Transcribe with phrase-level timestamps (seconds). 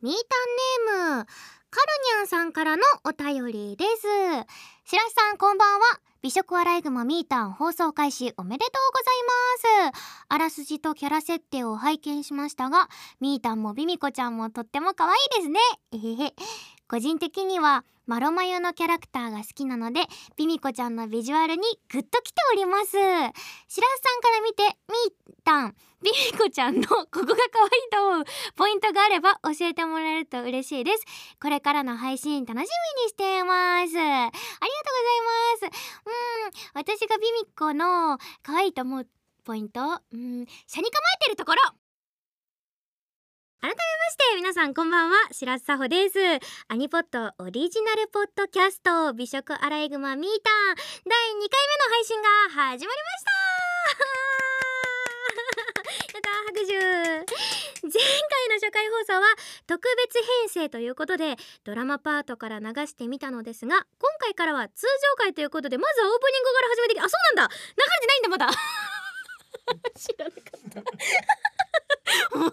[0.00, 0.18] ミータ
[0.94, 1.26] ンネーム
[1.70, 1.86] カル
[2.16, 4.06] ニャンさんからのお便りです。
[4.84, 5.86] 白石さんこんばんは。
[6.22, 9.00] 美食アライグマミータン放送開始おめでとうご
[9.72, 10.24] ざいます。
[10.28, 12.88] あらすじとキャラ設定を拝見しましたが
[13.18, 15.58] ミータンもビミコちゃんもとっても可愛いですね。
[15.90, 16.34] えへへ。
[16.88, 20.00] 個人的にはマロマユのキャラクターが好きなので
[20.36, 21.62] ビミコちゃんのビジュアルに
[21.92, 22.92] グッときております。
[22.92, 27.36] 白洲さんから見てみーたんビミコちゃんのここが可愛い
[27.92, 28.24] と思う
[28.56, 31.04] ポイントがあれば教えてもらえると嬉しいです。
[31.42, 32.62] これからの配信楽し
[32.96, 33.82] みにしています。
[33.82, 36.00] ありがとうございます。
[36.06, 36.96] うん。
[36.96, 39.06] 私がビミコの可愛いと思う
[39.44, 39.80] ポイント？
[39.80, 39.84] う
[40.16, 40.46] ん。
[40.66, 41.60] 車に構えてるところ。
[43.60, 43.80] 改めま
[44.10, 46.14] して皆さんこんばんは白洲沙穂です。
[46.68, 53.32] アニポッドオリジナルポッドキャスト美食アライグマミータン第2回目の配信が始まりました。
[56.14, 56.72] やった拍手。
[56.78, 59.26] 前回の初回放送は
[59.66, 67.54] 特別編成ということでドラマパートから流してみたのですが今回からは通常回ということでまずはオープニングから始めてきあそうなんだ。
[67.54, 68.50] 流れてないんだまだ。
[69.98, 72.38] 知らなかった。
[72.38, 72.52] も う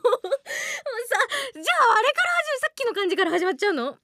[1.54, 3.90] じゃああれから始めさっきの感じから始まっちゃうの？
[3.90, 3.98] あ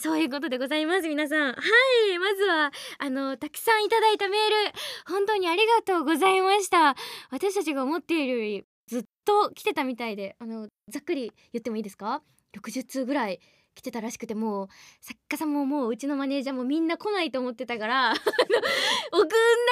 [0.00, 1.52] そういうことでございます皆さん。
[1.52, 4.72] はいまずはあのたくさんいただいたメール
[5.12, 6.94] 本当にありがとうございました。
[7.30, 12.22] 私たちが思っているよりずっと来てたみたいであのざっくり言ってもいいですか
[12.56, 13.40] ？60通ぐらい
[13.78, 14.68] 来てたらしくてもう
[15.00, 19.28] 作家さんももううちのマネージャーもみんな来ないと思ってたから 送んな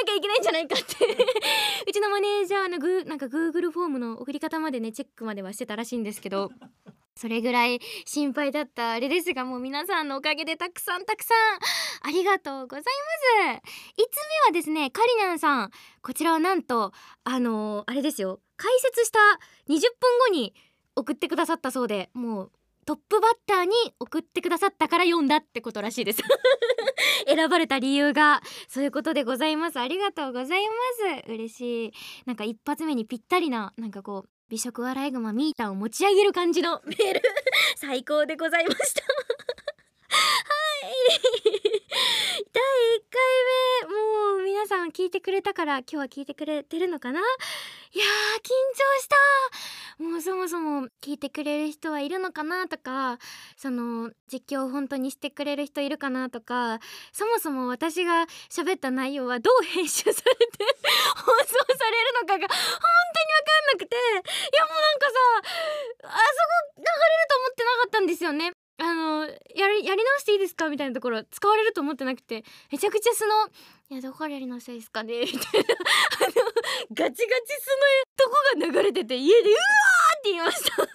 [0.07, 0.95] きゃいけないんじゃないかって。
[1.89, 6.53] うちのマネージャーのグなんか Google フォームの送り方までねチェックまではしてたらしいんですけど
[7.17, 8.93] それぐらい心配だった。
[8.93, 12.09] あれですがもう皆さんのおかげでたくさんたくさん。
[12.09, 13.73] ありがとうございます。
[13.99, 16.93] 5つ目はですねカリナンさんこちらはなんと
[17.25, 18.41] あのー、あれですよ。
[18.57, 19.19] 解説した
[19.69, 20.55] 20分後に
[20.97, 22.53] 送ってくださったそうでもう
[22.87, 26.23] トップバッターに送ってくださったから読んだってことらしいです。
[27.27, 29.81] 選ばれた理由がそういうことでございます。
[29.81, 31.29] ありがとうございます。
[31.29, 31.93] 嬉しい。
[32.27, 37.23] なんか一発目にぴったりななんかこう美食アライグマミータを持ち上げる感じのメール。
[37.75, 39.03] 最高でございました。
[42.53, 47.21] 第1回目もう皆さん聞いてくれたから今日は聞いてくれてるのかな？
[47.21, 47.23] い
[47.99, 49.17] やー緊張した。
[50.03, 53.19] もうそもそも聞いてくれる人はいるのかなとか
[53.57, 56.81] その実況を本当にしてくれる人いるかなとか
[57.13, 60.23] そもそも私が喋った内容はどう編集されて
[61.17, 61.47] 放送
[61.79, 63.97] されるのかが本当に分かんなくて。
[63.97, 63.99] い
[64.59, 65.15] やもうなんかさ
[66.03, 66.35] あそ
[66.77, 68.53] こ流れると思ってなかったんですよね。
[68.79, 70.69] あのやりやり直していいですか？
[70.69, 73.47] みたいなところ使われると思ってなくてめちゃくちゃその
[73.91, 75.53] 「いやどこからやり直したいですかね」みたいなあの
[76.93, 77.31] ガチガチその
[78.17, 79.59] とこが流れてて家で「うわ!」
[80.19, 80.83] って言いました。
[80.83, 80.91] 嘘だ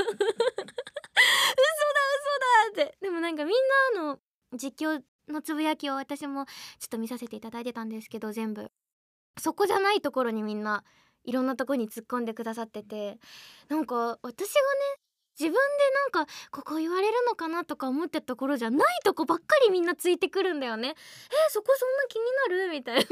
[2.74, 2.98] 嘘だって。
[3.02, 4.20] でもなんかみんなの
[4.54, 6.46] 実況のつぶやきを私も
[6.80, 8.72] ちょっと見させていただいてたんですけど全部。
[9.40, 10.84] そこじゃないところにみんな
[11.24, 13.18] いろんなとこに突っ込んでくださってて。
[13.70, 15.02] なんか私がね
[15.40, 15.58] 自分で
[16.14, 20.90] なんかここ言われるのかなとか思ってた頃じゃないとこばっかりみんなついてくるんだよね。
[20.94, 20.96] えー、
[21.52, 22.26] そこそんな気に
[22.58, 22.70] なる？
[22.72, 23.02] みたいな。
[23.06, 23.08] え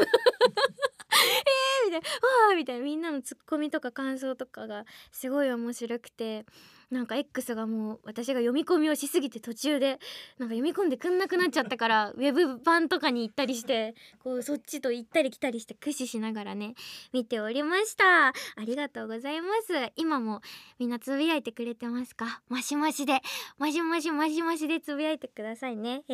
[1.83, 2.07] ーみたいな。
[2.47, 2.83] わーみたいな。
[2.83, 6.45] みんなのツッコミとか感想とかがすごい面白くて。
[6.91, 9.99] なんか X がもう私が読み込みをしすぎて途中で
[10.39, 16.73] なんか読み込んでくんなくなっちゃったから ウェブ版とかに行ったりしてこうそっちと行ったり来たりして駆使しながらね
[17.13, 18.29] 見ておりました。
[18.29, 18.33] あ
[18.65, 19.91] りがとうございます。
[19.95, 20.41] 今も
[20.79, 22.41] みんなつぶやいてくれてますか？
[22.49, 23.21] マシマシで。
[23.59, 26.03] マシマシマシマシでつぶやいてくださいね。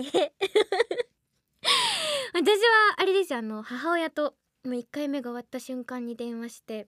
[2.33, 6.87] 私はあれですあの母親ともう1回目が終わった瞬間に電話して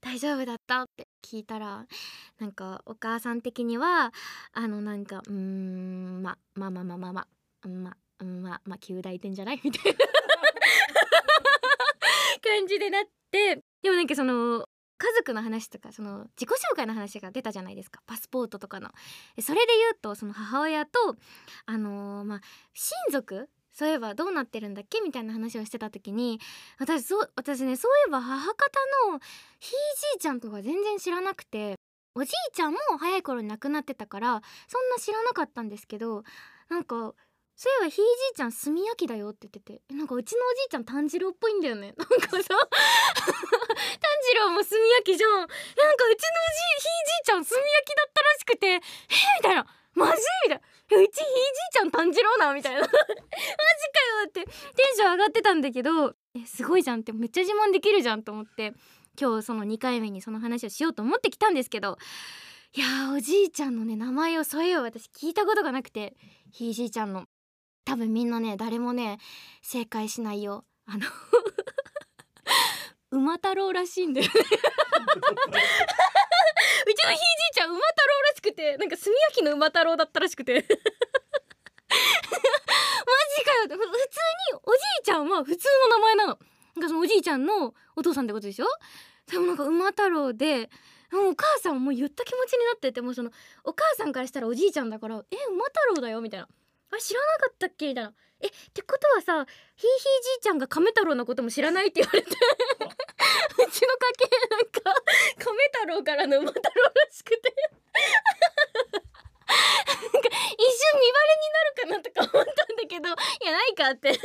[0.00, 0.82] 大丈夫だった？
[0.82, 1.86] って聞いたら
[2.38, 4.12] なんかお母さん的には
[4.52, 7.20] あのなんかうーんままあまあまあまあま
[7.62, 9.98] あまあまあまあ9大点じゃないみたいな
[12.42, 14.66] 感じでなってでもなんかその
[15.00, 18.90] 家族の話とかその自己紹介の話が出たじゃないですかパスポートとかの
[19.40, 21.16] それで言うとその母親と
[21.66, 22.40] あのー、まあ
[22.74, 23.48] 親族
[23.78, 25.00] そういえばどうなってるんだっけ？
[25.00, 26.40] みたいな話をしてた時に
[26.80, 28.80] 私そ私ねそういえば母方
[29.12, 29.20] の
[29.60, 31.76] ひいじいちゃんとか全然知らなくて
[32.16, 36.24] おじいちゃんも早い頃に亡くなってたからそんな知らなかったんですけど
[36.68, 37.14] なんか
[37.54, 41.94] そういえばひいじいちゃん炭焼きだよって言っててなんかうちのおじいちゃん炭治郎っぽいんだよね。
[41.96, 42.50] なんかさ炭治
[44.38, 48.82] 郎も炭焼きじゃんなんかうちのおじいひいじいちゃん炭焼きだったらしくてえみ
[49.42, 51.12] たいなマジみたいなうちひいじい
[51.72, 53.02] ちゃん炭治郎なみたいなマジかよ
[54.28, 54.50] ってテ
[54.94, 58.74] ンション上がってたんだけどえすごいじゃんってめっちゃ自慢できるじゃんと思って
[59.18, 61.96] 今日その2回目にその話をしようと思ってきたんですけど
[62.74, 66.14] いやおおじいちゃんのね名前をそういえば私聞いたことがなくて
[66.50, 67.24] ひいじいちゃんの。
[67.84, 69.18] 多分みんなね誰もね
[69.62, 70.66] 正解しないよ。
[70.86, 71.06] あの
[73.10, 74.32] 馬太郎らしいんだよね。
[74.32, 74.64] うちのひいじ
[76.92, 80.66] いちゃん馬太郎らしくてなんか炭焼きの馬太郎だったらしくて。
[83.38, 83.62] ジかよ。
[83.62, 83.78] 普通に
[84.64, 86.38] おじいちゃんは普通の名前なの。
[86.76, 88.66] なんかそのおじいちゃんのお父さんってことでしょ？
[89.30, 90.70] でもなんか馬太郎で
[91.12, 93.30] お母さんも言った気持ちになっててもうその
[93.64, 96.48] お母さんからしたらおじいちゃんだから「え馬太郎だよ」みたいな
[96.90, 99.44] 「あれ知らなかったっけ?」みたいな「えってことはさ
[99.76, 102.28] ひいひいじいちゃんが亀太郎のことも知らない?」って言われて。
[103.58, 105.02] うちの家系なんか
[105.38, 107.52] 亀太郎からの馬太郎らしくて
[109.48, 113.12] 一瞬見バレになるかなとか思ったんだけどい
[113.46, 114.18] やないかって。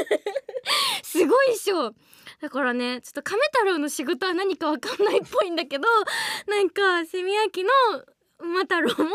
[1.04, 1.94] すごいっしょ。
[2.42, 5.88] だからねちょっと亀太郎の仕事は何かわかんないっぽいんだけど
[6.48, 7.70] なんかセミヤキの
[8.40, 9.10] 馬太郎も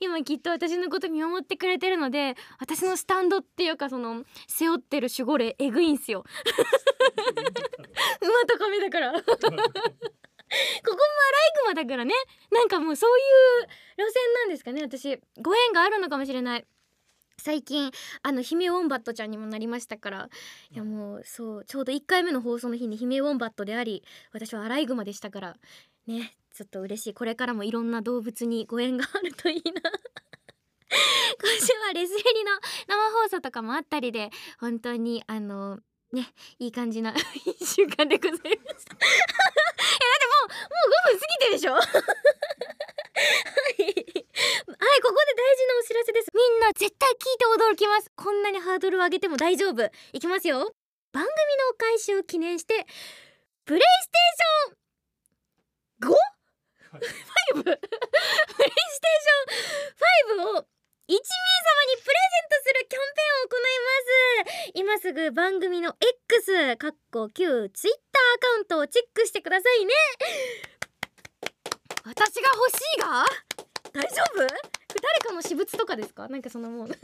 [0.00, 6.24] 今きっと私のこと見守ってくれてるので私のスタンドっていうかその背負ってる守護霊えぐいんすよ。
[8.20, 9.12] 馬と亀だから
[10.84, 12.14] ここもアライグマだからね。
[12.50, 13.22] なんかもうそうい
[13.64, 15.20] う路線なんですかね私。
[15.40, 16.66] ご縁があるのかもしれない。
[17.38, 17.90] 最近
[18.22, 20.28] あの姫ウォンバットちゃんにもなりましたから。
[20.70, 25.56] いやもうそうちょうど1回目の放送の日に姫ウォンバットであり私はアライグマでしたから。
[26.06, 27.14] ねちょっと嬉しい。
[27.14, 29.82] これからもいろんな動物にご縁があるといいな。
[31.40, 32.52] 今週はレズエリの
[32.86, 34.30] 生放送とかもあったりで
[34.60, 35.80] 本当にあの
[36.14, 38.96] ねいい感じな1週間でございました。
[38.96, 40.54] えだってもうも
[40.86, 41.74] うもう5分過ぎてるでしょ？
[41.78, 41.82] はい。
[41.84, 41.90] は
[44.96, 46.28] いここで大事なお知らせです。
[46.34, 48.10] みんな絶対聞いて驚きます。
[48.16, 49.90] こんなにハードルを上げても大丈夫。
[50.12, 50.74] いきますよ。
[51.12, 51.30] 番組
[51.68, 52.86] の開始を記念して
[53.64, 54.76] プレイステー
[56.02, 56.16] ション 5?
[57.54, 57.62] 5?
[57.62, 57.80] プレイステー
[58.52, 60.66] ション5を
[61.04, 63.92] 1名様にプレゼントするキャンペーンを行いま
[64.56, 64.72] す。
[64.72, 67.92] 今すぐ番組の X かっこ旧 Twitter
[68.36, 69.92] アカウントをチェックしてくださいね。
[72.08, 73.26] 私が欲しいが
[73.92, 74.46] 大丈夫？
[74.46, 77.02] 誰かの私物とかですかなんかそのもう新品？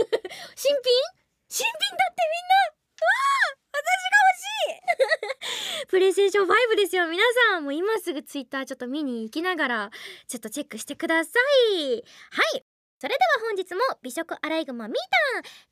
[1.51, 2.57] 新品だってみんな。
[3.01, 3.13] わ
[3.45, 5.87] あ私が欲しい。
[5.93, 7.65] プレイステーション5ですよ皆さん。
[7.65, 9.91] もう今すぐツイッターちょっと見に行きながら
[10.27, 11.33] ちょっとチェックしてくださ
[11.75, 12.03] い。
[12.31, 12.65] はい。
[13.01, 14.97] それでは本日も美食アライグマミー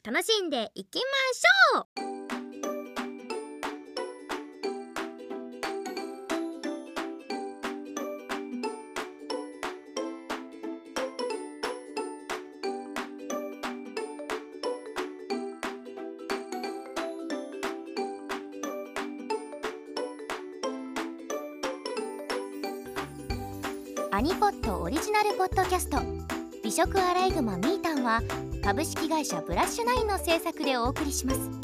[0.02, 1.02] タン楽しんでいきま
[1.34, 1.84] しょう。
[24.10, 26.17] アニポッドオリジナルポッドキャスト。
[26.68, 28.20] 美食アライグマミータンは
[28.62, 31.57] 株式会社ブラッシュナインの制作でお送りします。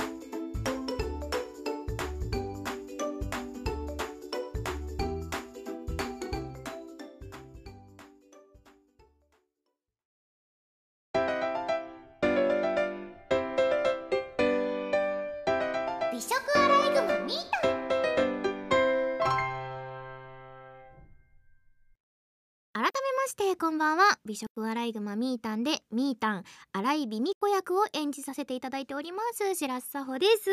[23.24, 24.18] ましてこんばんは。
[24.26, 26.44] 美食アライグマミータンでミータン
[26.74, 30.50] 荒井美美子役を演じさせていただいております白洲佐穂です。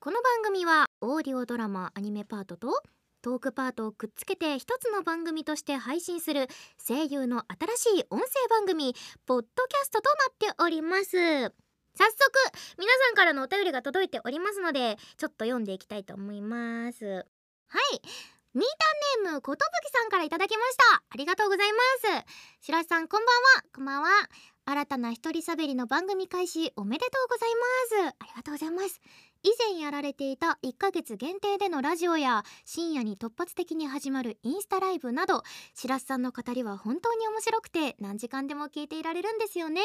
[0.00, 2.82] この番組はオーディオドラマアニメパートと
[3.20, 6.48] トークパートをくっつけて一つの番組として配信する
[6.88, 7.42] 声優の
[7.76, 8.94] 新しい音声番組
[9.26, 11.10] ポッドキャストとなっております。
[11.10, 11.52] 早速
[12.78, 17.04] 皆さんからのお便りが届いておりますのでちょっと読んでいきたいと思います。
[17.04, 18.00] はい。
[18.54, 21.02] ミータンネームことぶきさんからいただきました。
[21.10, 22.26] ありがとうございます。
[22.60, 23.64] 白石さんこんばんは。
[23.74, 24.08] こんばんは。
[24.64, 27.50] 新たな一人喋りの番組開始おめでとうござい
[28.06, 28.16] ます。
[28.20, 29.00] ありがとうございます。
[29.42, 35.42] 以前やられていた1ヶ月限定でのラジオや深夜に突発的に始まるインスタライブなど
[35.74, 39.82] 白洲さんの語りは本当に面白くて何時間でも聞いていられるんですよね。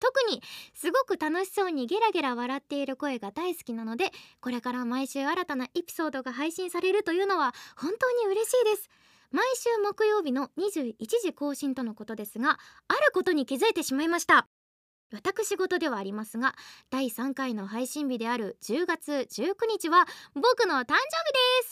[0.00, 0.42] 特に
[0.74, 8.90] すごく楽しそうにゲラゲラ笑っている声が大好きなのでこれから毎週新たなエピソードが配信されるというのは本当に嬉しいです。
[9.30, 14.48] 毎週木曜日の21時更新とのことですがあることに気づいてしまいました。
[15.12, 16.54] 私事ではありますが
[16.90, 20.94] 第3回の配信日である10月19日は僕の誕生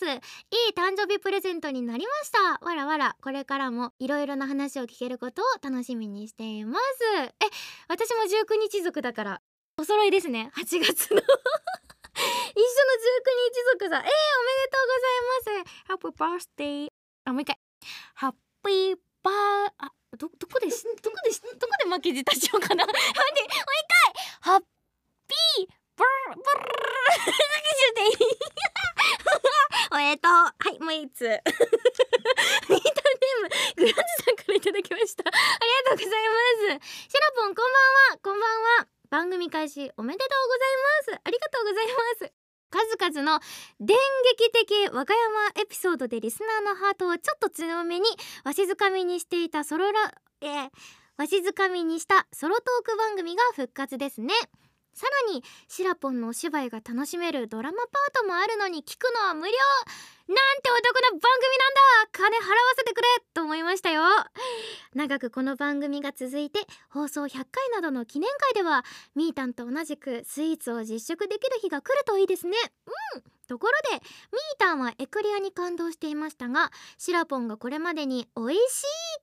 [0.02, 0.26] 日です。
[0.50, 2.64] いい誕生日プレゼントになりました。
[2.64, 6.84] わらわらこれからもいろいろな話を聞けることを楽しみにしています。
[7.22, 7.30] え
[7.88, 9.40] 私も19日族だから
[9.76, 10.50] お揃いですね。
[10.56, 10.82] 8月の。
[10.88, 11.22] 一緒の19
[12.20, 14.04] 日族さん。
[14.04, 15.78] えー、おめでとうございます。
[15.92, 16.92] Happy birthday
[17.24, 17.58] あもう一回。
[18.18, 21.16] Happy バーあどどこでし どこ
[21.88, 22.86] 負け舌しようかな。
[22.86, 26.64] 待ってもう一回ハッピーブルブル
[27.94, 28.14] でいい
[30.08, 31.24] えっとはいもう一つ。
[31.24, 31.50] ミーター
[32.68, 35.24] ネームグランズさんからいただきました。
[35.26, 35.36] あり
[35.90, 36.28] がとうござい
[36.78, 36.88] ます。
[37.08, 38.18] シラポンこんばんは。
[38.22, 38.88] こんばんは。
[39.10, 40.76] 番組開始おめでとうござい
[41.12, 41.20] ます。
[41.24, 43.40] ありがとうございます数々の
[43.80, 43.96] 電
[44.36, 48.06] 撃的和歌山エピソードでリスナーのハートをちょっと強めに
[48.44, 50.70] わしづかみにしていたソロラえー、
[51.16, 54.34] わしづかみにしたソロトーク番組が復活ですね。
[54.94, 59.52] さらにシラポンのお芝居が楽しめるドラマパートもあるのに聞くのは無料。
[60.36, 61.24] てお得な番組
[61.58, 61.80] なんだ
[62.12, 64.02] 金払わせてくれと思いましたよ。
[64.94, 72.56] 長くこの番組が続いて放送100回などの記念会ではみーたんと同じくスイーツを実食できる日が来るといいですね。
[73.14, 73.22] うん。
[73.48, 78.60] ところでみーたんはエクレアに感動していましたがシラポンがこれまでに美味しい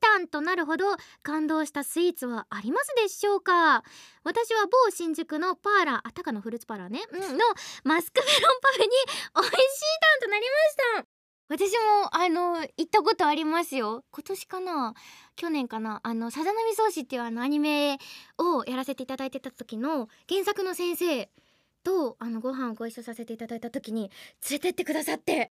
[0.02, 0.86] たんとなるほど
[1.22, 3.84] 感動したスイーツはありますでしょうか？
[4.24, 7.46] 私は某新宿のパーラーあたかのフルーツパーラーね、うん、の
[7.84, 8.88] マスクメロンパフェに
[9.36, 9.58] 美味しい
[10.02, 10.95] たんとなりました。
[11.48, 14.04] 私もあの行ったことありますよ。
[14.12, 14.94] 今年かな？
[15.36, 16.00] 去年かな？
[16.04, 18.00] あのさざ波宗師っていうあのアニメ
[18.40, 21.30] をやらせていただいてた時の原作の先生
[21.84, 24.10] とあのご飯をご一緒させていただいた時に
[24.50, 25.52] 連れてってくださって。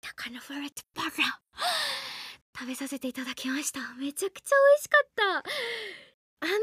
[0.00, 1.10] 高野フレットバラ
[2.56, 3.78] 食べさせていただきました。
[4.00, 5.24] めちゃくちゃ美味しかった。
[6.40, 6.56] あんな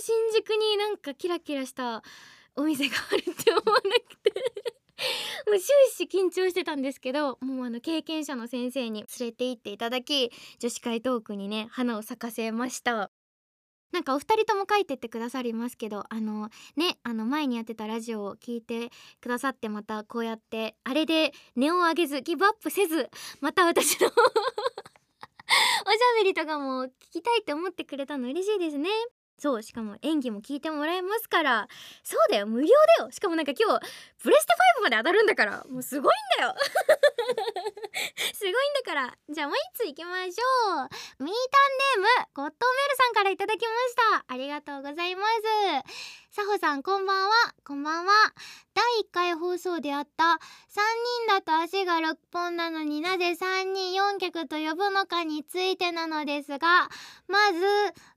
[0.00, 2.02] 新宿になんかキラキラした
[2.56, 4.79] お店があるって思わなくて。
[5.46, 13.10] もう終始緊張してたんですけどもうあの経験者の先生に連れて行っていただき女子会トークにね花を咲かせました。
[13.92, 18.90] なんかお二人とも書いてってくださりますけどあのねあの前にやってたラジオを聞いて
[19.20, 24.18] くださってまたこうやってあれで値を上げずギブアップせずまた私の おしゃ
[26.18, 28.88] べりとかも聞きたいって思ってくれたの嬉しいですね。
[29.40, 31.66] そうしかも演技も聞いてもらえますから
[32.04, 32.68] そうだよ無料
[32.98, 33.10] だよ。
[33.10, 33.80] しかもなんか今日
[34.22, 36.54] プレステ5まで当たるんだからもうすごいんだよ。
[38.90, 39.14] から。
[39.32, 41.22] じゃあもう一ついきましょう。
[41.22, 41.34] ミー
[41.94, 44.24] タンネームゴッドメルさんからいただきました。
[44.26, 45.22] ありがとうございま
[46.32, 46.34] す。
[46.34, 47.32] さほさんこんばんは。
[47.64, 48.12] こんばんは。
[48.74, 50.24] 第1回放送であった。
[50.24, 50.40] 3人
[51.28, 56.88] だと足が6本なのになぜ3人4脚と呼ぶのかについてなのですが
[57.28, 57.60] まず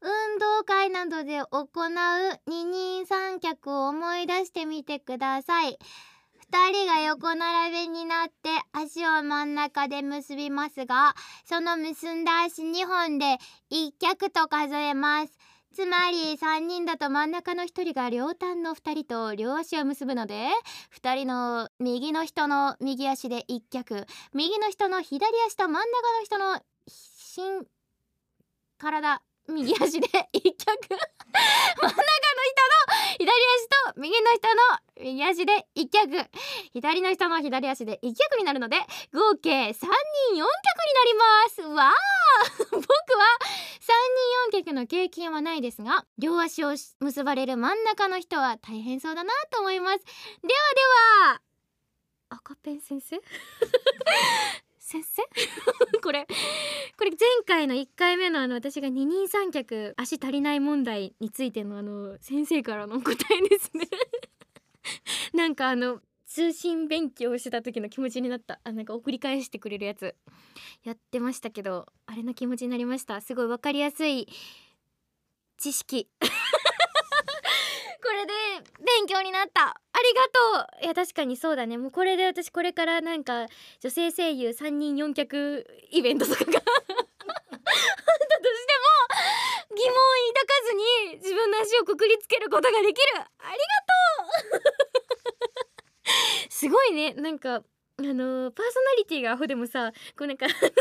[0.02, 5.78] 運動会などで行う二人三脚を思い出してみてください。
[6.58, 13.38] 人が横並びになって足を真ん中で結びますがその結んだ足2本で
[13.72, 15.34] 1脚と数えます。
[15.74, 20.50] つまり3人だと真ん中の1人が両端の2人と両足を結ぶので
[21.02, 27.66] 2人の右の人の右足で1脚右の人の左足と真ん中の人の心
[28.78, 30.78] 体右足で一脚。
[31.82, 32.14] 真ん中の人
[32.80, 32.83] の
[33.18, 36.10] 左足と右の人の右足で一脚。
[36.74, 38.78] 左の人の左足で一脚になるので
[39.14, 40.44] 合計3人4脚にな
[41.06, 41.62] ります。
[41.62, 42.86] わー僕は
[43.80, 50.00] 3人4脚の経験はないですが両足を結ばれる真ん中の人は大変そうだなと思います。
[50.00, 50.10] では
[50.42, 50.50] で
[51.32, 51.42] は。
[52.30, 53.18] 赤ペン先生？
[54.84, 55.22] 先生？
[56.04, 56.28] これ
[56.98, 63.88] これ前回の1回目のあの私が二人三脚足足りない問題についてのあの先生からのお答えですね。
[65.34, 68.60] なんかあの通信勉強した時の気持ちになった。
[68.64, 70.16] あなんか送り返してくれるやつ。
[70.84, 73.22] やってましたけどあれの気持ちになりました。
[73.22, 74.28] すごい分かりやすい
[75.58, 76.10] 知識。
[78.04, 78.34] これで
[78.80, 79.70] 勉強になった。
[79.70, 80.40] ありがと
[80.82, 80.86] う。
[80.86, 81.78] いや確かにそうだね。
[81.78, 83.48] もうこれで私これからなんか
[83.80, 86.46] 女性声優3人4脚イベントとかが。
[86.46, 86.60] あったとし
[88.68, 88.74] て
[89.70, 89.96] も疑問を
[90.34, 90.84] 抱かずに
[91.18, 93.00] 自分の足をくくりつけることができる。
[93.16, 93.36] ありが
[93.80, 93.88] と
[94.58, 94.62] う。
[96.52, 97.14] すごいね。
[97.14, 97.64] なんか
[98.00, 100.80] あのー、パーソナリティがアホでもさこうなんか リスナーが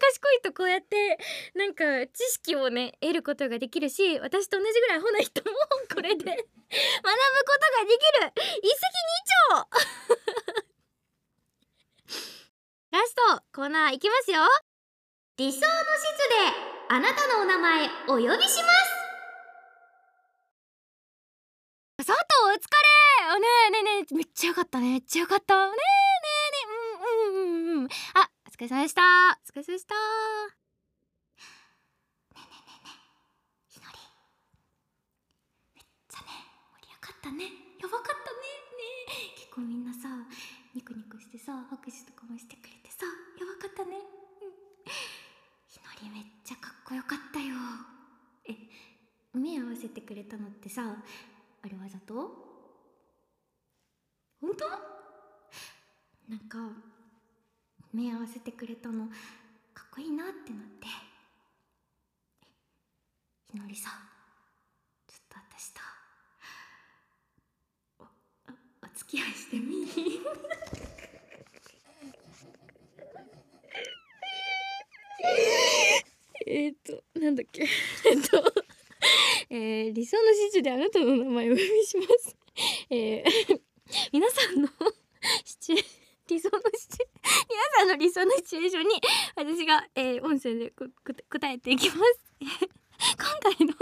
[0.00, 1.18] 賢いとこうやって
[1.54, 5.56] なんか知識をね得ることができるし私と同じぐらいアホな人も
[5.94, 8.32] これで学ぶことができる。
[8.62, 10.66] 一石二鳥。
[12.98, 14.40] ラストコーナーいきますよ。
[15.36, 19.05] 理想の質であなたのお名前お呼びします
[22.06, 22.70] 佐藤お疲
[23.34, 23.42] れ。
[23.42, 24.14] ねえねえねえ。
[24.14, 24.90] めっちゃよかったね。
[24.92, 25.58] めっちゃよかった。
[25.58, 25.82] ねえね
[26.46, 27.34] えねえ。
[27.34, 27.82] うんうんうん。
[27.82, 29.02] うんあお疲れ様でした。
[29.02, 29.98] お疲れ様でした。
[29.98, 29.98] ね
[32.30, 32.62] えねえ。
[32.62, 32.86] ねえ。
[32.86, 33.98] ねえひのり
[35.74, 36.30] めっちゃね
[36.78, 37.42] 盛り上がったね。
[37.82, 38.54] やばかったね
[39.26, 39.34] ね。
[39.34, 40.06] 結構みんなさ
[40.78, 44.54] ニコニコしてさ拍手とかもしてくれてさやばかったね、うん、
[45.66, 47.50] ひのりめっちゃかっこよかったよ。
[48.46, 48.54] え
[49.34, 51.02] 目合わせてくれたのってさ
[51.66, 52.30] あれわざと？
[54.40, 54.64] 本当？
[56.30, 56.58] なんか
[57.92, 59.06] 目合わせてくれたの
[59.74, 60.86] かっこいいなってなって。
[63.50, 63.94] ひのりさん
[65.08, 65.80] ちょっと私と
[67.98, 68.08] おおお
[68.94, 69.86] 付き合いしてみ。
[76.46, 77.62] えっとなんだっけ？
[77.64, 77.66] え
[78.14, 78.65] っと
[79.50, 82.36] えー、理想の指示であなたの名前をお呼びします。
[82.90, 83.60] えー、
[84.12, 84.68] 皆さんの
[85.44, 85.76] シチュ
[86.28, 87.06] 理想のシチュ
[87.48, 89.00] 皆さんの理想のシチュエーションに
[89.36, 92.20] 私が、えー、音声で答えていきます。
[92.40, 93.74] 今回の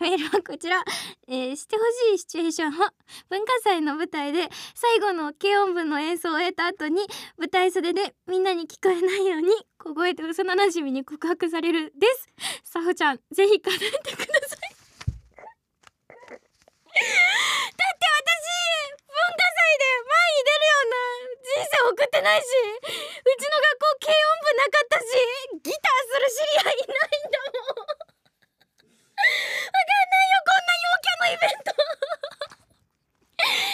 [0.00, 0.84] メールはこちら、
[1.26, 2.92] えー、してほしいシチュエーションは
[3.28, 7.00] 文化祭の舞台で最後の軽音部の演奏を終えた後に
[7.38, 12.28] 舞台袖でみんなに聞こえないように小声で幼馴染に告白されるです。
[12.62, 14.82] さほちゃんぜひ叶えてくださいだ
[16.96, 18.36] って私
[19.06, 20.98] 文化祭で前に出るような
[21.56, 22.52] 人生送ってないしう
[23.40, 25.08] ちの学校軽音部なかったし
[25.64, 31.72] ギターする知り合いいないんだもんわかんないよこんな陽キャのイベント。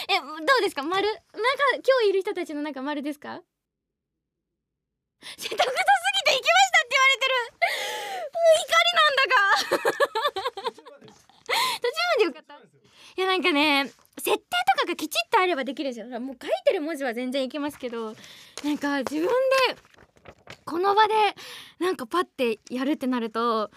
[0.14, 0.82] えどうですか？
[0.84, 1.22] 丸なんか
[1.82, 3.42] 今日いる人たちの中丸ですか？
[5.36, 5.66] 洗濯臭すぎて
[6.34, 7.34] 行きましたって言われてる。
[8.62, 9.34] 怒りなんだが。
[11.82, 12.54] 途中までよかった。
[12.54, 14.42] いやなんかね設定
[14.76, 16.10] とかがきちっとあればできるじゃん。
[16.24, 18.14] もう書いてる文字は全然いけますけど
[18.64, 19.30] なんか自分で
[20.64, 21.14] この場で
[21.78, 23.70] なんかパッてやるってなると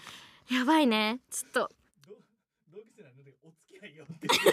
[0.50, 1.20] やばいね。
[1.30, 1.70] ちょっと。
[2.72, 4.52] 同期生なのでお付き合いよっていやわ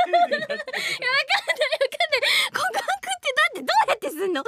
[0.00, 0.50] かんないわかんない
[2.52, 4.44] 告白ってだってどうやってすんのあ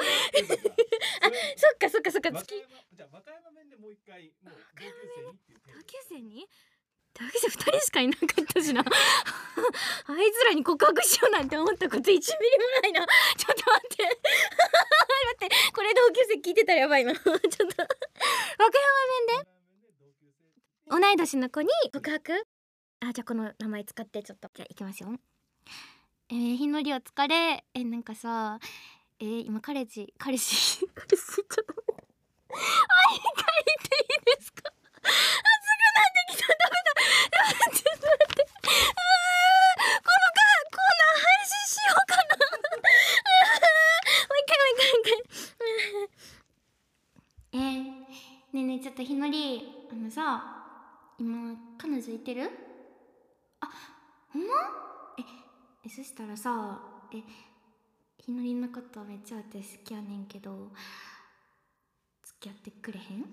[1.56, 2.54] そっかそっかそっか月
[2.92, 4.54] じゃ和歌山弁でもう一回もう
[5.74, 6.48] 同級生に
[7.14, 12.24] 同級生二人しかいなかったしなあいつらに告白しようなんて思ったこと1ミリも
[12.82, 13.06] ないな
[13.36, 14.02] ちょっと待って。
[15.38, 15.72] 待って。
[15.72, 17.30] これ同級生聞いてたらやばいな ちょっと。
[17.30, 17.68] 和歌山
[19.26, 19.48] 弁で？
[20.88, 22.46] 同い年の子に告白？
[23.00, 24.48] あじゃあこの名前使ってちょっと。
[24.54, 25.10] じゃあいきますよ。
[26.30, 27.64] えー、ひのりお疲れ。
[27.74, 28.58] えなんかさ
[29.18, 31.74] えー、今彼氏彼氏彼氏ちょっと。
[32.50, 32.56] あ
[33.14, 34.72] いていいですか？
[35.02, 35.12] 熱く
[35.96, 36.46] なってきた。
[36.48, 36.72] ダメ
[37.30, 37.76] だ。
[37.76, 38.46] ちょっと待って。
[38.62, 39.25] あ
[41.46, 42.82] 信しようかなも
[44.34, 46.18] う一回もう一回もう一回
[47.52, 47.96] えー、ね
[48.54, 50.64] えねえちょっとひのりあのさ
[51.18, 52.50] 今彼女いてる？
[53.60, 53.68] あ
[54.32, 54.52] ほんま？
[55.18, 55.22] え
[55.86, 56.80] えそしたらさ
[57.14, 57.22] え
[58.18, 60.72] ひのりのことめっちゃ私好きやねんけど
[62.24, 63.30] 付き合ってくれへんあまる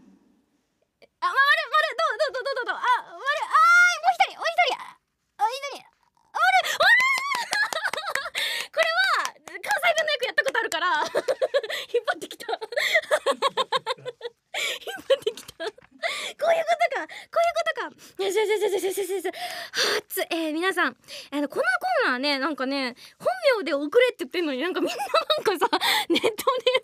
[1.19, 7.01] まるどうどうどうどうどうあまるあーもう一人もう一人あ一人あまるまる
[8.71, 12.55] これは関西弁の役やったことあるから引っ張ってきた引
[14.93, 15.73] っ張ってきたこ
[16.47, 19.33] ういうことかこういうことかよしよしよしよしよしよしよしは
[20.07, 20.93] つえー、皆さ
[21.43, 23.27] んあのこのコーナーねなんかね本
[23.59, 25.79] 名で送れって言ってんのになんかみんななんかさ
[26.09, 26.31] ネットネ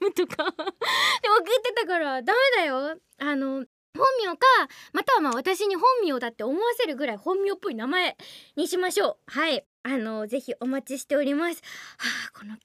[0.02, 0.46] ームとか。
[1.22, 2.98] で送ってたからダメだよ。
[3.18, 3.66] あの
[3.98, 4.46] 本名か
[4.94, 8.16] またはまあ私に本名だって思わせるぐらい本名っぽい名前
[8.56, 9.40] にしましょう。
[9.40, 9.66] はい。
[9.84, 11.62] あのぜひお待ちしております。
[11.98, 12.56] はあこの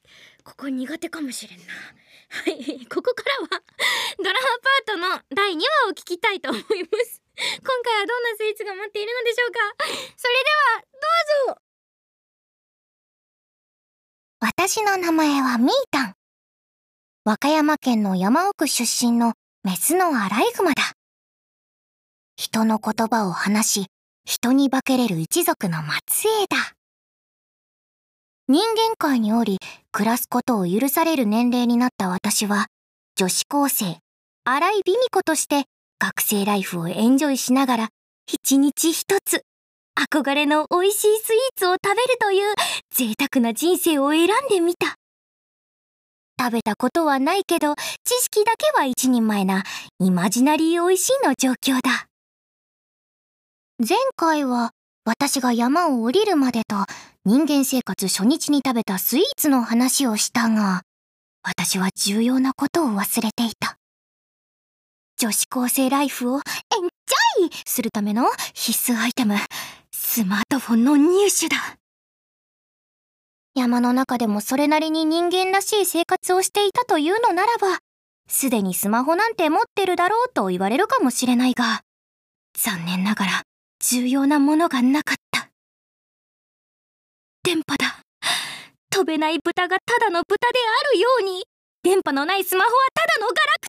[0.44, 1.64] ここ苦手かもしれんな。
[2.28, 2.86] はい。
[2.86, 3.62] ここからは
[4.18, 6.66] ドラマパートの第2話を聞きたいと思いま
[7.04, 7.22] す。
[7.36, 9.60] 今回はどんなスイーツが待っているのでしょうか。
[10.16, 10.84] それでは
[11.46, 11.63] どうぞ。
[14.46, 16.14] 私の名前はミータン。
[17.24, 20.82] 和歌山県の山奥出身のメスのアライグマだ。
[22.36, 23.86] 人の言葉を話し
[24.26, 26.74] 人に化けれる一族の末裔だ。
[28.46, 29.60] 人間界におり
[29.92, 32.66] 暮らすことを許される年齢になった私は
[33.16, 33.96] 女子高生
[34.44, 35.64] 新井美美子として
[35.98, 37.88] 学生ライフをエンジョイしながら
[38.30, 39.42] 一日一つ
[39.98, 42.54] 憧れの美味しいスイーツを食べるという
[42.90, 44.96] 贅沢な人生を選んでみた。
[46.38, 49.62] 食べたことはないけど知識だけは一人前な
[50.00, 52.06] イマジナリー美味しいの状況だ。
[53.78, 54.72] 前回は
[55.04, 56.76] 私が山を降りるまでと
[57.24, 60.82] 人間生活初日に食べたスイーツの話をしたが
[61.42, 63.76] 私は重要なことを忘れていた。
[65.16, 69.36] 女子高生ライフをエンジョイするための必須アイテム。
[70.14, 71.56] スマートフォンの入手だ。
[73.56, 77.80] 山の中でもそれなりに人間らしい生活をしていたというのならば
[78.30, 81.80] すでにスマホなんて持ってるだろうと言われるかもしれないが
[82.56, 83.42] 残念ながら
[83.80, 85.48] 重要なものがなかった。
[87.42, 88.00] 電波だ。
[88.90, 90.60] 飛べない豚がただの豚で
[90.92, 91.42] あるように
[91.82, 93.68] 電波のないスマホはただのガラク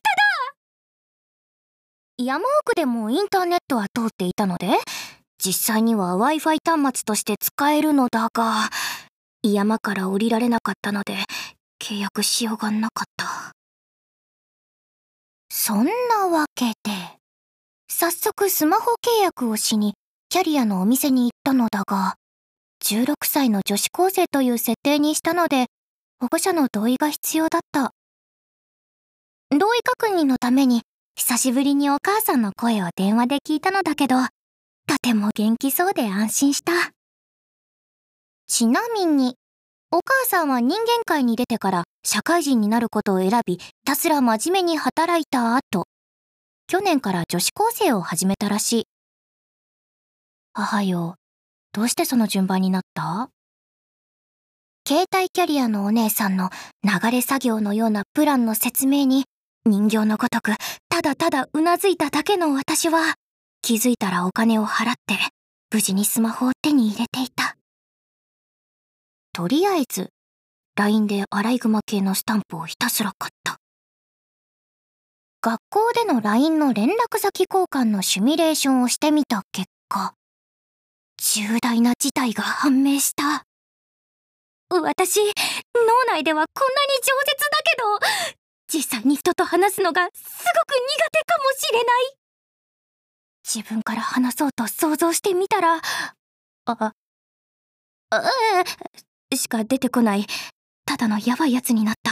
[2.20, 2.24] だ。
[2.24, 4.68] 山奥でもインターネットは通っていたので
[5.42, 8.70] 実際には Wi-Fi 端末として使えるのだが
[9.42, 11.16] 山から降りられなかったので
[11.82, 13.52] 契約しようがなかった。
[15.50, 16.92] そんなわけで
[17.88, 19.94] 早速スマホ契約をしに
[20.28, 22.14] キャリアのお店に行ったのだが
[22.84, 25.66] 16歳の女子高生という設定にしたので
[26.20, 27.92] 保護者の同意が必要だった。
[29.50, 30.82] 同意確認のために
[31.14, 34.16] 久しぶりにお母さんの声を電話で聞いたのだけど
[34.86, 36.72] とても元気そうで安心した。
[38.46, 39.34] ちなみに
[39.90, 45.86] お母さんは人間界に出てから社会人になることを選びひたすら真面目に働いた後
[46.68, 48.84] 去年から女子高生を始めたらしい。
[50.52, 51.16] 母よ
[51.72, 53.28] どうしてその順番になった？
[54.86, 56.50] 携帯キャリアのお姉さんの
[56.84, 59.24] 流れ作業のようなプランの説明に
[59.64, 60.52] 人形のごとく
[60.88, 63.16] ただただうなずいただけの私は。
[63.66, 65.16] 気づいたらお金を払って
[65.74, 67.56] 無事にスマホを手に入れていた。
[69.32, 70.10] とりあえず
[70.76, 73.56] LINE でアライグマ系のスタンプをひたすら買った。
[75.42, 80.14] 学校での LINE の連絡先交換のシミュレーションをしてみた結果
[81.18, 83.46] 重大な事態が判明した。
[84.80, 92.25] 私脳内ではこんなに饒舌だけど実際に人と話すのがすごく苦手かもしれない。
[93.46, 95.80] 自分から話そうと想像してみたら
[96.64, 96.92] あ
[98.10, 98.64] あ
[99.34, 100.26] しか出てこない。
[100.84, 102.10] ただのヤバいやつになった。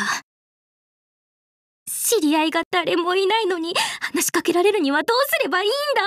[1.91, 6.03] 知り合いが誰もいないのに話しかけられるにはどうすればいいんだ？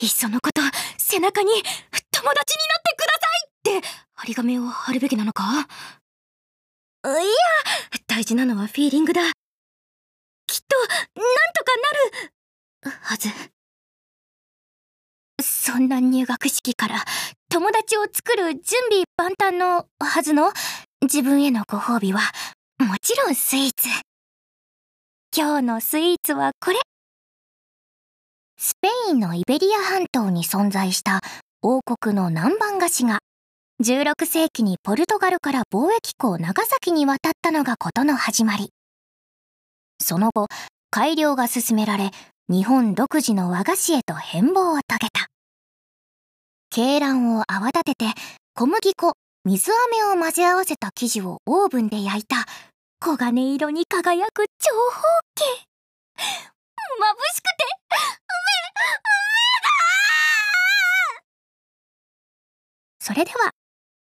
[0.00, 0.62] いっそのこと
[0.96, 3.26] 背中に「友達になってくださ
[3.76, 5.44] い!」って張り紙を貼るべきなのか？
[7.04, 7.20] いや
[8.06, 9.22] 大事なのはフィーリングだ。
[10.46, 10.96] きっとなん
[11.54, 11.76] とか
[12.84, 13.28] なるはず。
[15.62, 17.04] そんな入学式から
[17.50, 20.52] 友達を作る準備万端のはずの
[21.02, 22.20] 自分へのご褒美は
[22.78, 23.88] もちろんスイーツ。
[25.36, 26.78] 今日のスイーツはこれ。
[28.58, 31.20] スペインのイベリア半島に存在した
[31.60, 33.18] 王国の南蛮菓子が
[33.84, 38.70] 16世紀にポルトガルから貿易港長崎に渡ったのが事の始まり。
[40.02, 40.46] その後
[40.90, 42.12] 改良が進められ
[42.48, 45.29] 日本独自の和菓子へと変貌を遂げた。
[46.72, 48.04] 鶏卵を泡立てて
[48.54, 52.46] 小麦粉水飴を混ぜ合わせた生地をオーブンで焼いた
[53.04, 55.02] 黄金色に輝く長方
[55.34, 55.44] 形。
[55.44, 56.26] 眩
[57.34, 58.70] しくてうめうめ
[59.64, 59.70] だ
[63.00, 63.50] それでは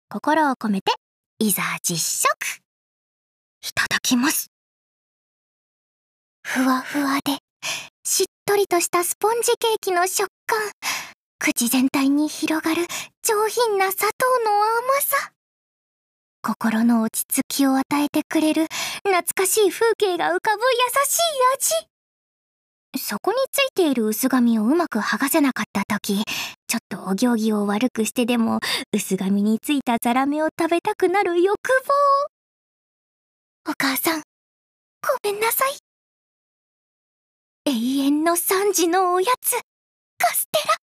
[0.09, 0.93] 心を込めて
[1.39, 2.61] いざ実食。
[3.67, 4.47] いただきます。
[6.45, 7.39] ふわふわで
[8.05, 11.12] しっとりとしたスポンジケーキの食感。
[11.45, 12.83] 口全体に広がる
[13.21, 15.33] 上品な砂糖の甘さ。
[16.41, 18.67] 心の落ち着きを与えてくれる
[19.03, 21.21] 懐かしい風景が浮かぶ優しい
[22.95, 23.03] 味。
[23.05, 26.23] そこについている薄紙をうまく剥がせなかった時
[26.67, 28.61] ちょっとお行儀を悪くしてでも
[28.93, 31.57] 薄紙についたザラメを食べたくなる欲
[33.65, 33.69] 望。
[33.69, 35.75] お母さんごめんなさい。
[37.65, 39.59] 永遠の3時のおやつ
[40.17, 40.82] カステラ。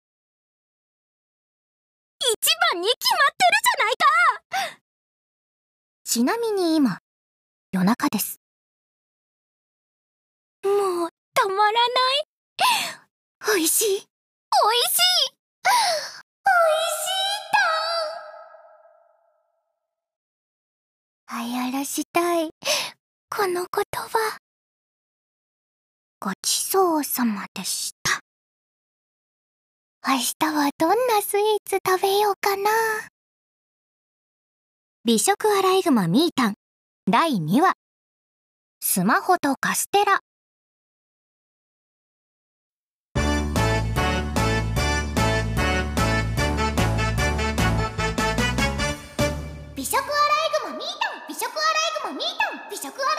[2.73, 4.79] 番に決まってるじゃないか。
[6.05, 6.99] ちなみに今
[7.73, 8.41] 夜中です。
[10.65, 12.25] もうたまらない。
[13.57, 13.87] 美味しい。
[13.87, 14.07] 美味しい。
[16.45, 17.49] 美味しい
[21.25, 21.39] だ。
[21.45, 22.51] 流行らしたい。
[23.31, 24.39] この言葉。
[26.21, 27.98] ごちそうさまでした
[30.07, 32.71] 明日はどんなスイーツ食べようかな。
[35.05, 36.55] 美食アライグマミータン。
[37.11, 37.75] 第2話。
[38.81, 40.21] スマホとカステラ。
[49.75, 51.27] 美食アライグマミータン。
[51.29, 51.65] 美食アライ
[52.03, 52.71] グマミータン。
[52.71, 53.19] 美食アライグマミータン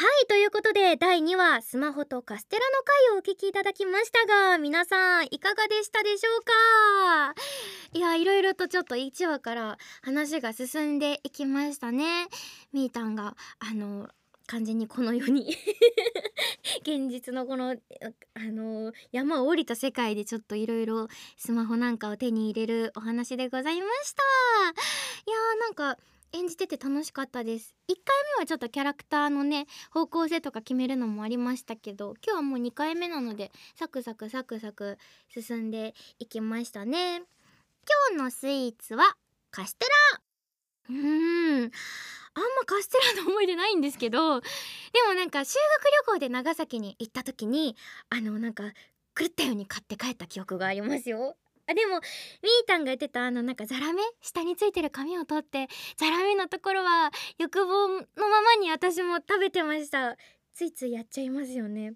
[0.00, 7.34] はいということで第2話スマホとカステラの回をお聞きいただきましたが皆さんいかがでしたでしょうか？
[7.92, 12.28] いやいろいろとちょっと1話から話が進んでいきましたね。
[12.72, 14.08] みーたんがあの
[14.46, 15.54] 完全にこの世に
[16.80, 17.76] 現実のこの
[18.32, 24.22] あの山を降りた世界でちょっといろいろスマホなんかを手に入れるお話でございました。
[24.22, 25.98] いやーなんか
[26.32, 27.74] 演じてて楽しかったです。
[27.88, 37.16] 1回目はちょっとキャラクターのね方向性とか決めるのもありましたけど今日はもう2回目なのでサクサクサクサク進んでいきましたね。
[37.16, 39.16] 今日のスイーツは
[39.50, 40.20] カステラ。
[40.90, 41.70] うーん。
[42.32, 44.46] あんまカステラの思い出ないんですけどで
[45.08, 47.76] もなんか修学旅行で長崎に行った時に
[48.08, 48.62] あのなんか
[49.18, 51.36] 狂ったように買って帰った記憶がありますよ。
[51.70, 60.16] あでもみーたんが言ってたあのなんかザラメ下についてる紙を取ってザラメのところは欲望のままに私も食べてました。
[60.52, 61.94] ついついやっちゃいますよね。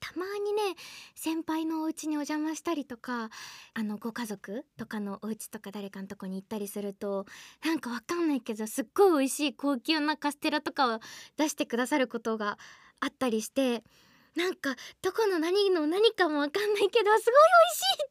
[0.00, 0.74] たまにね
[1.14, 3.30] 先輩のお家にお邪魔したりとか
[3.74, 7.24] あのご家族とかのお家とか誰かのとこに行ったりすると
[7.64, 11.00] なんかわかんないけどすっごい美味しい高級なカステラとかを
[11.36, 12.58] 出してくださることが
[13.00, 13.82] あったりして
[14.34, 17.26] なんかどこの何の何かもわかんないけどす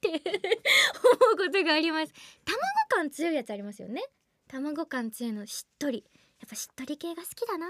[0.03, 0.59] ごい美味しいって
[1.03, 2.13] 思うことがあります。
[2.45, 4.03] 卵感強いやつありますよね。
[4.47, 6.03] 卵感強いのしっとり。
[6.39, 7.67] やっぱしっとり系が好きだな。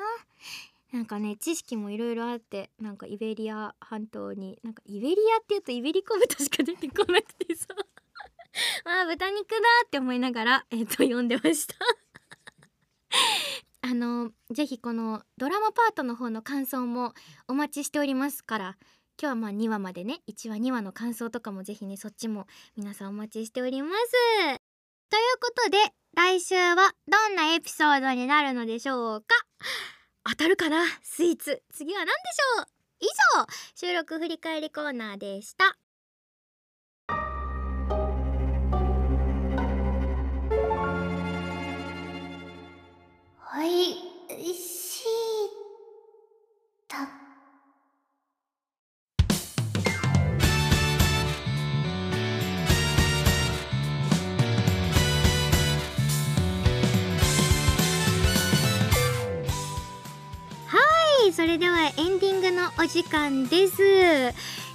[0.92, 7.68] なんかね知識もいろいろあってなんかイベリア半島になんかイベリアって言うとイベリコ豚しか出てこなくてさ。
[8.86, 11.76] あ豚肉だって思いながらえっ、と読んでました。
[13.90, 17.14] あのぜひこのドラマパートの方の感想も
[17.48, 18.78] お待ちしておりますから
[19.22, 23.96] 今日はまあ2話までね1話2話の感想とかもぜひねそっちも皆さんお待ちしております。
[25.10, 25.78] ということで
[26.18, 26.76] 来週は
[27.08, 29.28] どんなエピソードになるのでしょうか？
[30.30, 30.84] 当たるかな？
[31.02, 31.64] スイーツ。
[31.74, 32.66] 次は何でしょう？
[33.00, 33.06] 以
[33.38, 35.78] 上収録振り返りコーナーでした。
[43.60, 43.96] おい。
[44.54, 45.08] しい。
[46.88, 46.98] だ。
[46.98, 47.08] は
[61.28, 61.34] い。
[61.34, 63.82] それではエンディングのお時間です。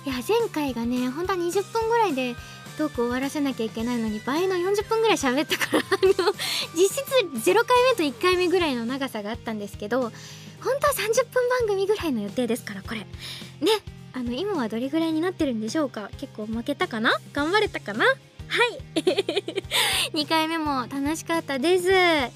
[0.05, 2.35] いや前回がね本当は20分ぐらいで
[2.73, 5.83] トーク終わらせなきゃいけないのに倍の40分ぐらい喋ったから
[6.75, 10.11] 実質0回目と1回目ぐらいの長さがあったんですけど本
[10.81, 13.01] 当は30分番組ぐらいの予定ですからこれ。
[13.01, 13.07] ね
[14.15, 16.11] あの今はどれぐらいになってるんでしょうか？
[16.19, 17.19] 結構負けたかな？
[17.33, 18.05] 頑張れたかな？
[18.05, 18.15] は
[18.95, 19.01] い。
[20.13, 21.85] 2回目も楽しかったです。
[21.89, 22.31] ぜ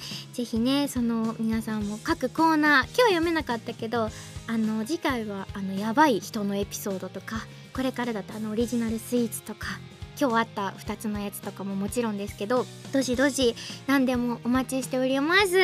[0.45, 4.11] ひねその皆さんも各コーナー今日は読めなかったけど
[4.47, 9.79] あの次回はあのやばい人のエピソードとかこれからだとあのオリジナルスイーツとか
[10.19, 13.55] 今日あった2つのやつとかももちろんですけどどしどし
[13.87, 15.57] 何でもお待ちしております。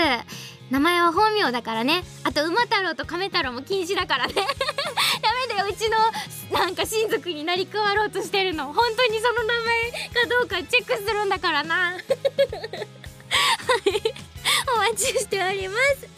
[0.71, 2.03] 名前は本名だからね。
[2.25, 4.35] あと馬太郎と亀太郎も禁止だからね。
[4.35, 5.69] ダメだよ。
[5.71, 8.73] うちのなんか親族になり変わろうとしてるの。
[8.73, 11.75] 本当にその名前かどうかチェックするんだからな。
[11.93, 12.01] はい。
[14.75, 16.09] お待ちしております。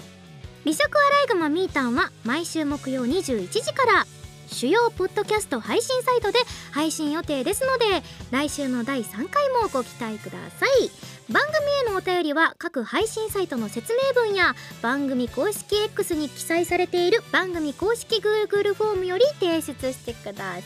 [0.64, 4.06] 美食アライグマみーたんは毎週木曜21時から。
[4.54, 6.38] 主要ポッドキャスト配信サイトで
[6.70, 10.90] 配信予定ですので来週の第3回もご期待ください。
[11.32, 20.62] 番組へのお便りは各配信サイトの説明文や番組公式 X に記載されている番組公式 Google フォームより提出してください。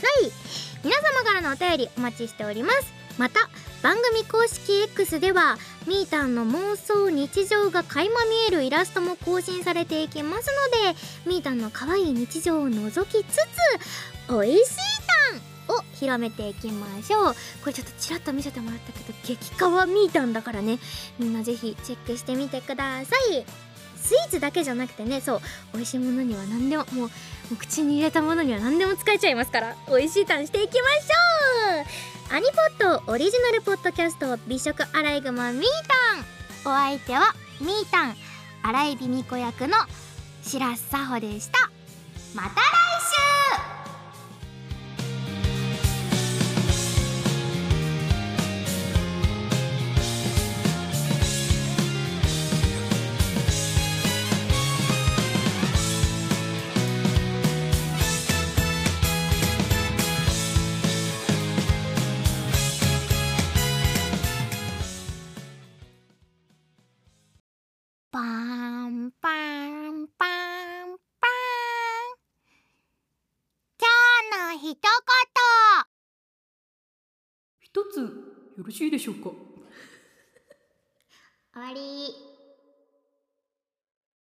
[0.85, 2.97] 皆様からのお便りお待ちしております。
[3.18, 3.40] また
[3.83, 10.50] 番組公式 X ではみーたんの妄想日常が垣間見えるイラストも更新されていきます
[10.85, 13.35] のでみーたんの可愛い日常を覗きつ
[14.26, 14.64] つおいしい
[15.68, 17.35] たんを広めていきましょう。
[17.62, 20.78] これちょっとちらっと見せてもらったけど激カワみーたんだからね。
[21.18, 23.44] みんなぜひチェックしてみてください。
[24.00, 25.40] スイーツだけじゃなくてねそう
[25.74, 27.11] 美味しいものには何でももうも
[27.52, 32.17] う口に入れたものには何でも使えちゃいますから美味しいたんしていきましょう。
[32.31, 32.45] アニ
[32.79, 35.62] ポッドオリジナルポッドキャスト美食アライグマみー
[36.62, 38.17] たんお相手はみーたん
[38.62, 39.75] 新井美美子役の
[40.43, 41.71] 白須佐穂でした。
[42.35, 42.55] また来
[43.33, 43.38] 週！
[78.59, 79.31] よろしいでしょうか？
[81.55, 82.38] 終わり。